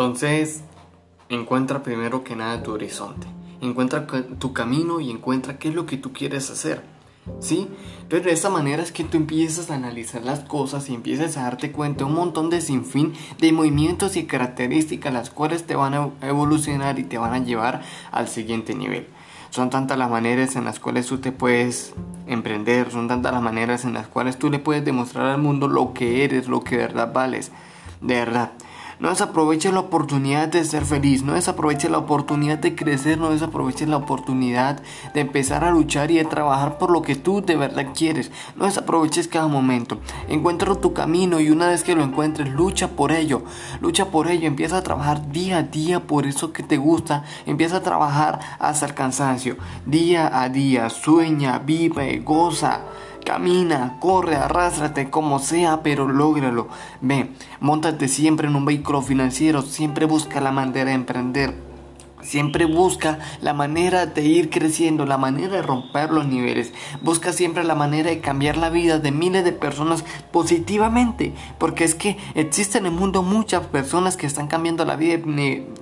[0.00, 0.62] Entonces,
[1.28, 3.26] encuentra primero que nada tu horizonte.
[3.60, 6.82] Encuentra tu camino y encuentra qué es lo que tú quieres hacer.
[7.38, 7.68] ¿Sí?
[8.00, 11.42] Entonces de esta manera es que tú empiezas a analizar las cosas y empiezas a
[11.42, 16.08] darte cuenta un montón de sinfín de movimientos y características las cuales te van a
[16.22, 19.06] evolucionar y te van a llevar al siguiente nivel.
[19.50, 21.92] Son tantas las maneras en las cuales tú te puedes
[22.26, 25.92] emprender, son tantas las maneras en las cuales tú le puedes demostrar al mundo lo
[25.92, 27.52] que eres, lo que de verdad vales.
[28.00, 28.52] De verdad.
[29.00, 33.88] No desaproveches la oportunidad de ser feliz, no desaproveches la oportunidad de crecer, no desaproveches
[33.88, 34.82] la oportunidad
[35.14, 38.30] de empezar a luchar y de trabajar por lo que tú de verdad quieres.
[38.56, 39.98] No desaproveches cada momento.
[40.28, 43.42] Encuentra tu camino y una vez que lo encuentres, lucha por ello.
[43.80, 47.24] Lucha por ello, empieza a trabajar día a día por eso que te gusta.
[47.46, 49.56] Empieza a trabajar hasta el cansancio.
[49.86, 52.82] Día a día, sueña, vive, goza.
[53.30, 56.66] Camina, corre, arrástrate como sea, pero lógralo.
[57.00, 61.69] Ve, montate siempre en un vehículo financiero, siempre busca la manera de emprender
[62.22, 66.72] Siempre busca la manera de ir creciendo, la manera de romper los niveles.
[67.02, 71.34] Busca siempre la manera de cambiar la vida de miles de personas positivamente.
[71.58, 75.18] Porque es que existen en el mundo muchas personas que están cambiando la vida,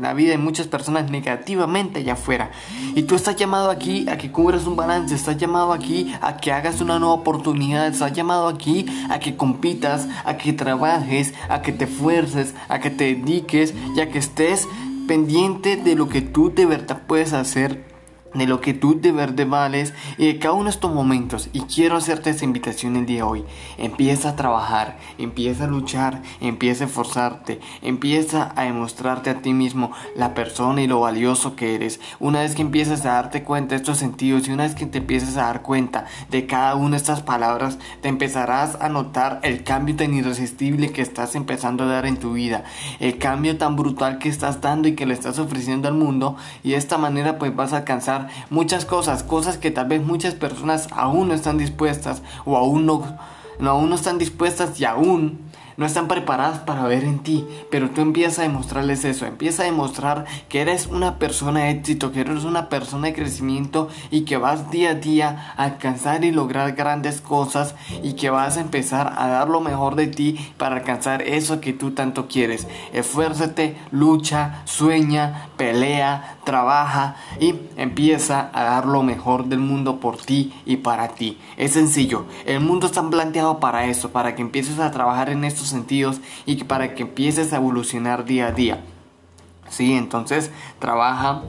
[0.00, 2.50] la vida de muchas personas negativamente allá afuera.
[2.94, 5.14] Y tú estás llamado aquí a que cubras un balance.
[5.14, 7.88] Estás llamado aquí a que hagas una nueva oportunidad.
[7.88, 12.90] Estás llamado aquí a que compitas, a que trabajes, a que te esfuerces, a que
[12.90, 14.68] te dediques y a que estés
[15.06, 17.95] pendiente de lo que tú de verdad puedes hacer
[18.38, 21.48] de lo que tú de verdad vales y de cada uno de estos momentos.
[21.52, 23.44] Y quiero hacerte esta invitación el día de hoy.
[23.78, 29.92] Empieza a trabajar, empieza a luchar, empieza a esforzarte, empieza a demostrarte a ti mismo
[30.14, 32.00] la persona y lo valioso que eres.
[32.18, 34.98] Una vez que empiezas a darte cuenta de estos sentidos y una vez que te
[34.98, 39.64] empiezas a dar cuenta de cada una de estas palabras, te empezarás a notar el
[39.64, 42.64] cambio tan irresistible que estás empezando a dar en tu vida.
[43.00, 46.36] El cambio tan brutal que estás dando y que le estás ofreciendo al mundo.
[46.62, 50.34] Y de esta manera pues vas a alcanzar muchas cosas, cosas que tal vez muchas
[50.34, 53.16] personas aún no están dispuestas o aún no,
[53.58, 55.45] no, aún no están dispuestas y aún
[55.76, 59.66] no están preparadas para ver en ti, pero tú empiezas a demostrarles eso, empieza a
[59.66, 64.36] demostrar que eres una persona de éxito, que eres una persona de crecimiento y que
[64.36, 69.14] vas día a día a alcanzar y lograr grandes cosas y que vas a empezar
[69.16, 72.66] a dar lo mejor de ti para alcanzar eso que tú tanto quieres.
[72.92, 80.52] Esfuérzate, lucha, sueña, pelea, trabaja y empieza a dar lo mejor del mundo por ti
[80.64, 81.38] y para ti.
[81.56, 85.65] Es sencillo, el mundo está planteado para eso, para que empieces a trabajar en estos
[85.68, 88.84] sentidos y para que empieces a evolucionar día a día.
[89.68, 91.42] Sí, entonces trabaja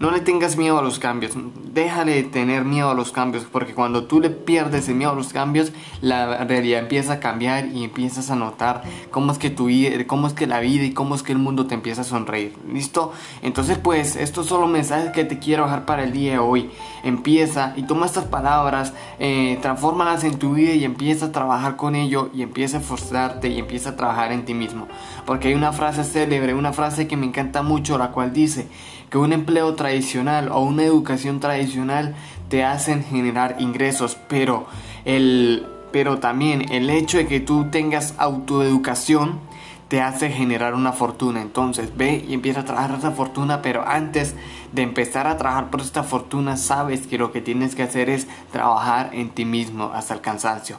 [0.00, 1.32] no le tengas miedo a los cambios,
[1.72, 5.14] déjale de tener miedo a los cambios, porque cuando tú le pierdes el miedo a
[5.14, 9.66] los cambios, la realidad empieza a cambiar y empiezas a notar cómo es que tu
[9.66, 12.04] vida, cómo es que la vida y cómo es que el mundo te empieza a
[12.04, 12.56] sonreír.
[12.72, 13.12] ¿Listo?
[13.42, 16.70] Entonces, pues, estos son los mensajes que te quiero dejar para el día de hoy.
[17.02, 21.96] Empieza y toma estas palabras, eh, transfórmalas en tu vida y empieza a trabajar con
[21.96, 24.86] ello y empieza a esforzarte y empieza a trabajar en ti mismo.
[25.26, 28.68] Porque hay una frase célebre, una frase que me encanta mucho, la cual dice,
[29.10, 32.14] que un empleo tradicional o una educación tradicional
[32.50, 34.66] te hacen generar ingresos, pero
[35.06, 39.40] el pero también el hecho de que tú tengas autoeducación
[39.88, 41.40] te hace generar una fortuna.
[41.40, 44.34] Entonces ve y empieza a trabajar esa fortuna, pero antes
[44.72, 48.26] de empezar a trabajar por esta fortuna, sabes que lo que tienes que hacer es
[48.52, 50.76] trabajar en ti mismo hasta el cansancio.